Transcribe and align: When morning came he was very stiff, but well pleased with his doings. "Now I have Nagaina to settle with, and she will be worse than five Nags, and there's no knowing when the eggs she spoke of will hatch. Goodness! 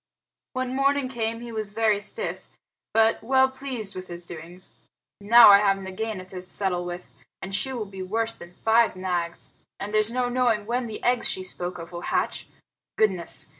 When 0.53 0.75
morning 0.75 1.09
came 1.09 1.41
he 1.41 1.51
was 1.51 1.73
very 1.73 1.99
stiff, 1.99 2.49
but 2.91 3.21
well 3.23 3.51
pleased 3.51 3.95
with 3.95 4.07
his 4.07 4.25
doings. 4.25 4.73
"Now 5.19 5.49
I 5.49 5.59
have 5.59 5.77
Nagaina 5.77 6.25
to 6.29 6.41
settle 6.41 6.85
with, 6.85 7.13
and 7.39 7.53
she 7.53 7.71
will 7.71 7.85
be 7.85 8.01
worse 8.01 8.33
than 8.33 8.51
five 8.51 8.95
Nags, 8.95 9.51
and 9.79 9.93
there's 9.93 10.09
no 10.11 10.27
knowing 10.27 10.65
when 10.65 10.87
the 10.87 11.03
eggs 11.03 11.29
she 11.29 11.43
spoke 11.43 11.77
of 11.77 11.91
will 11.91 12.01
hatch. 12.01 12.47
Goodness! 12.97 13.49